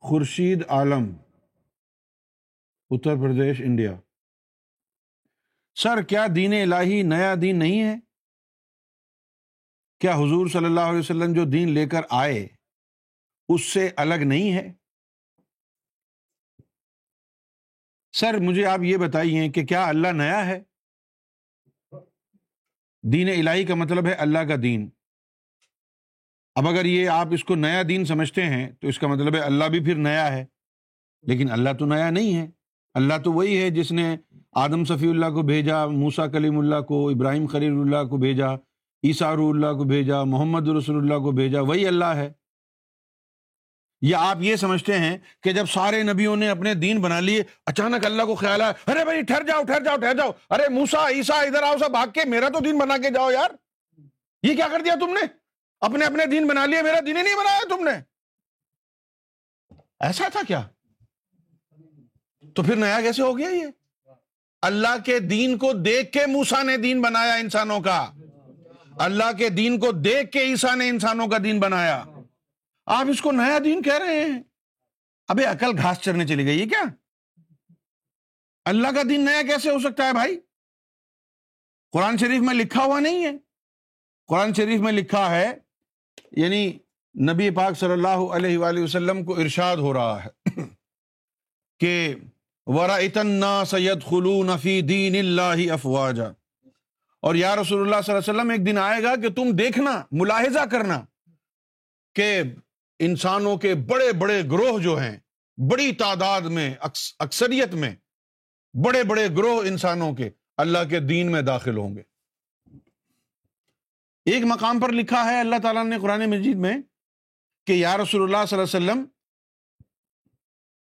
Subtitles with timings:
[0.00, 1.16] خورشید عالم،
[2.90, 3.92] Uttar Pradesh, India.
[5.74, 7.94] سر، کیا دین الہی نیا دین نہیں ہے؟
[10.00, 12.46] کیا حضور صلی اللہ علیہ وسلم جو دین لے کر آئے،
[13.48, 14.72] اس سے الگ نہیں ہے؟
[18.12, 20.62] سر، مجھے آپ یہ بتائیے کہ کیا اللہ نیا ہے؟
[23.12, 24.90] دین الہی کا مطلب ہے اللہ کا دین۔
[26.58, 29.40] اب اگر یہ آپ اس کو نیا دین سمجھتے ہیں تو اس کا مطلب ہے
[29.40, 30.44] اللہ بھی پھر نیا ہے۔
[31.22, 32.46] لیکن اللہ تو نیا نہیں ہے۔
[32.94, 34.16] اللہ تو وہی ہے جس نے
[34.52, 38.54] آدم صفی اللہ کو بھیجا موسا کلیم اللہ کو، ابراہیم خلیل اللہ کو بھیجا،
[39.04, 42.32] عیسیٰ اللہ کو بھیجا، محمد رسول اللہ کو بھیجا، وہی اللہ ہے۔
[44.00, 48.06] یا آپ یہ سمجھتے ہیں کہ جب سارے نبیوں نے اپنے دین بنا لیے، اچانک
[48.06, 51.34] اللہ کو خیال ہے ارے بھائی ٹھہر جاؤ ٹھہر جاؤ ٹھہر جاؤ۔ ارے موسا عیسا
[51.34, 53.50] ادھر آؤ سا بھاگ کے، میرا تو دین بنا کے جاؤ یار۔
[54.42, 55.37] یہ کیا کر دیا تم نے؟
[55.80, 58.00] اپنے اپنے دین بنا لیے، میرا دین ہی نہیں بنایا تم نے۔
[60.00, 60.68] ایسا تھا کیا؟
[62.56, 63.66] تو پھر نیا کیسے ہو گیا یہ؟
[64.62, 68.12] اللہ کے دین کو دیکھ کے موسا نے دین بنایا انسانوں کا۔
[68.98, 72.04] اللہ کے دین کو دیکھ کے عیسا نے انسانوں کا دین بنایا۔
[72.86, 74.42] آپ اس کو نیا دین کہہ رہے ہیں۔
[75.28, 76.82] ابھی عقل گھاس چرنے چلی گئی ہے کیا؟
[78.64, 80.40] اللہ کا دین نیا کیسے ہو سکتا ہے بھائی؟
[81.92, 83.32] قرآن شریف میں لکھا ہوا نہیں ہے۔
[84.26, 85.67] قرآن شریف میں لکھا ہے
[86.32, 86.66] یعنی
[87.14, 90.60] نبی پاک صلی اللہ علیہ وآلہ وسلم کو ارشاد ہو رہا ہے
[91.80, 92.14] کہ
[92.66, 96.28] ورا اتنا سید خلو نفی دین اللہ افواجا
[97.22, 100.02] اور یا رسول اللہ صلی اللہ علیہ وسلم، ایک دن آئے گا کہ تم دیکھنا،
[100.12, 101.00] ملاحظہ کرنا
[102.16, 102.42] کہ
[103.00, 105.16] انسانوں کے بڑے بڑے گروہ جو ہیں،
[105.58, 106.70] بڑی تعداد میں
[107.18, 107.94] اکثریت میں
[108.74, 112.02] بڑے بڑے گروہ انسانوں کے، اللہ کے دین میں داخل ہوں گے۔
[114.30, 116.76] ایک مقام پر لکھا ہے اللہ تعالیٰ نے قرآن مجید میں
[117.66, 119.04] کہ یا رسول اللہ صلی اللہ علیہ وسلم،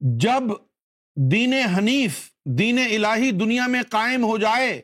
[0.00, 0.42] جب
[1.16, 4.80] دین حنیف، دین الہی دنیا میں قائم ہو جائے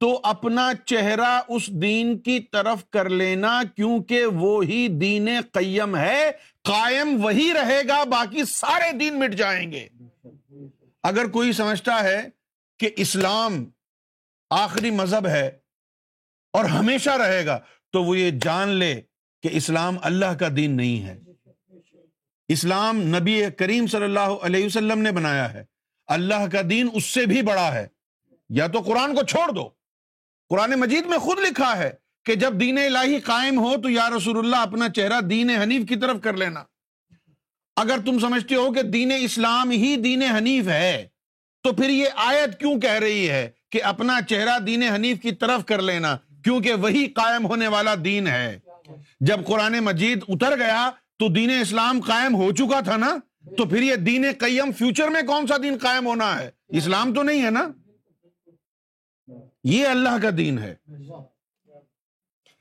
[0.00, 6.30] تو اپنا چہرہ اس دین کی طرف کر لینا کیونکہ وہی دین قیم ہے،
[6.64, 9.88] قائم وہی رہے گا، باقی سارے دین مٹ جائیں گے۔
[11.02, 12.22] اگر کوئی سمجھتا ہے
[12.78, 13.64] کہ اسلام
[14.50, 15.50] آخری مذہب ہے
[16.52, 17.60] اور ہمیشہ رہے گا،
[17.92, 19.00] تو وہ یہ جان لے
[19.42, 21.20] کہ اسلام اللہ کا دین نہیں ہے۔
[22.48, 25.64] اسلام نبی کریم صلی اللہ علیہ وسلم نے بنایا ہے۔
[26.06, 27.86] اللہ کا دین اس سے بھی بڑا ہے۔
[28.48, 29.70] یا تو قرآن کو چھوڑ دو۔
[30.48, 31.90] قرآن مجید میں خود لکھا ہے
[32.24, 35.96] کہ جب دین الہی قائم ہو تو یا رسول اللہ اپنا چہرہ دین حنیف کی
[35.96, 36.64] طرف کر لینا۔
[37.76, 41.08] اگر تم سمجھتے ہو کہ دین اسلام ہی دین حنیف ہے،
[41.62, 45.64] تو پھر یہ آیت کیوں کہہ رہی ہے کہ اپنا چہرہ دین حنیف کی طرف
[45.64, 48.58] کر لینا؟ کیونکہ وہی قائم ہونے والا دین ہے۔
[49.20, 53.16] جب قرآن مجید اتر گیا تو دین اسلام قائم ہو چکا تھا نا؟
[53.56, 57.22] تو پھر یہ دین قیم فیوچر میں کون سا دین قائم ہونا ہے؟ اسلام تو
[57.22, 57.68] نہیں ہے نا؟
[59.64, 60.74] یہ اللہ کا دین ہے۔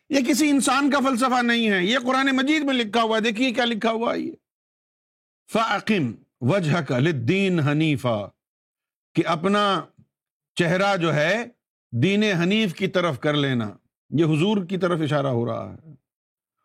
[0.10, 3.52] یہ کسی انسان کا فلسفہ نہیں ہے۔ یہ قرآن مجید میں لکھا ہوا ہے۔ دیکھیے
[3.52, 4.32] کیا لکھا ہوا یہ۔
[5.52, 8.28] فاقم وجہ کا لدین حنیفا۔
[9.16, 9.82] کہ اپنا
[10.56, 11.46] چہرہ جو ہے
[11.92, 13.70] دین حنیف کی طرف کر لینا،
[14.10, 15.92] یہ حضور کی طرف اشارہ ہو رہا ہے۔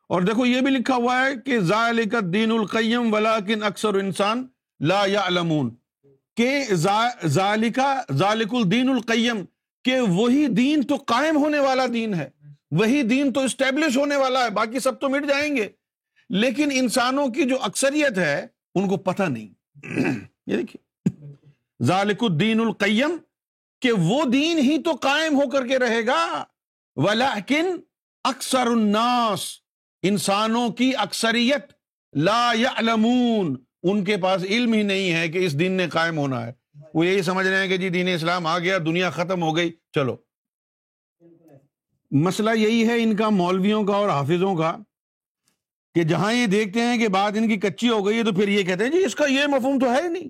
[0.08, 4.46] اور دیکھو، یہ بھی لکھا ہوا ہے کہ ذالک دین القیم ولاکن اکثر انسان
[4.80, 5.74] لا یعلمون،
[6.36, 6.64] کہ
[7.24, 9.36] ذالکا، ذالک الدین القیم،
[9.84, 12.30] کہ وہی دین تو قائم ہونے والا دین ہے،
[12.70, 15.68] وہی دین تو اسٹیبلش ہونے والا ہے، باقی سب تو مٹ جائیں گے۔
[16.30, 19.48] لیکن انسانوں کی جو اکثریت ہے، ان کو پتہ نہیں۔
[20.46, 21.06] یہ دیکھیے۔
[21.82, 23.16] ذالک الدین القیم
[23.80, 26.44] کہ وہ دین ہی تو قائم ہو کر کے رہے گا۔
[26.96, 27.76] ولیکن
[28.24, 29.40] اکثر الناس
[30.02, 31.72] انسانوں کی اکثریت
[32.12, 36.46] لا یعلمون، ان کے پاس علم ہی نہیں ہے کہ اس دین نے قائم ہونا
[36.46, 36.52] ہے۔
[36.94, 39.72] وہ یہی سمجھ رہے ہیں کہ جی دین اسلام آ گیا، دنیا ختم ہو گئی،
[39.94, 40.16] چلو۔
[42.10, 44.76] مسئلہ یہی ہے ان کا، مولویوں کا اور حافظوں کا،
[45.94, 48.48] کہ جہاں یہ دیکھتے ہیں کہ بات ان کی کچی ہو گئی ہے تو پھر
[48.48, 50.28] یہ کہتے ہیں جی اس کا یہ مفہوم تو ہے ہی نہیں۔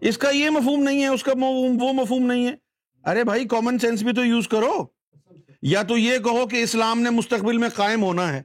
[0.00, 2.54] اس کا یہ مفہوم نہیں ہے اس کا وہ مفہوم نہیں ہے۔
[3.04, 4.84] ارے بھائی کامن سینس بھی تو یوز کرو۔
[5.62, 8.42] یا تو یہ کہو کہ اسلام نے مستقبل میں قائم ہونا ہے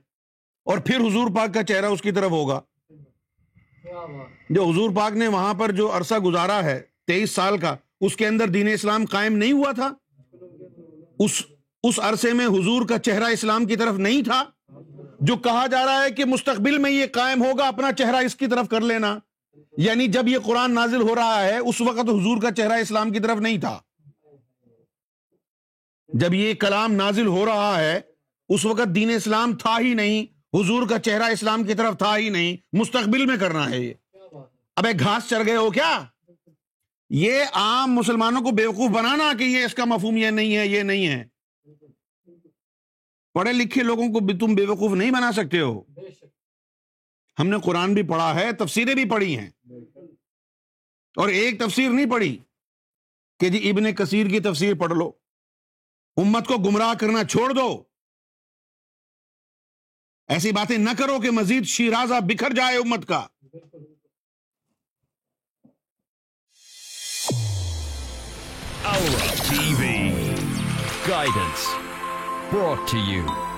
[0.66, 2.62] اور پھر حضور پاک کا چہرہ اس کی طرف ہوگا۔
[4.50, 8.28] جو حضور پاک نے وہاں پر جو عرصہ گزارا ہے تیئیس سال کا اس کے
[8.28, 9.94] اندر دین اسلام قائم نہیں ہوا تھا؟
[11.20, 11.44] اس
[11.84, 14.44] اس عرصے میں حضور کا چہرہ اسلام کی طرف نہیں تھا؟
[15.20, 18.48] جو کہا جا رہا ہے کہ مستقبل میں یہ قائم ہوگا اپنا چہرہ اس کی
[18.48, 19.20] طرف کر لینا۔
[19.78, 23.20] یعنی جب یہ قرآن نازل ہو رہا ہے، اس وقت حضور کا چہرہ اسلام کی
[23.20, 23.80] طرف نہیں تھا۔
[26.08, 28.02] جب یہ کلام نازل ہو رہا ہے،
[28.50, 30.26] اس وقت دین اسلام تھا ہی نہیں،
[30.56, 33.94] حضور کا چہرہ اسلام کی طرف تھا ہی نہیں، مستقبل میں کرنا ہے یہ۔
[34.76, 36.04] اب ایک گھاس چڑھ گئے ہو کیا؟
[37.10, 40.82] یہ عام مسلمانوں کو بیوقوف بنانا کہ یہ اس کا مفہوم یہ نہیں ہے، یہ
[40.82, 41.24] نہیں ہے۔
[43.34, 45.82] پڑھے لکھے لوگوں کو بھی تم بے وقوف نہیں بنا سکتے ہو۔
[47.40, 49.50] ہم نے قرآن بھی پڑھا ہے، تفسیریں بھی پڑھی ہیں۔
[51.16, 52.40] اور ایک تفسیر نہیں پڑھی
[53.40, 55.12] کہ جی ابن کثیر کی تفسیر پڑھ لو۔
[56.18, 57.84] امت کو گمراہ کرنا چھوڑ دو۔
[60.28, 63.28] ایسی باتیں نہ کرو کہ مزید شیرازہ بکھر جائے امت کا۔
[72.52, 73.49] Aura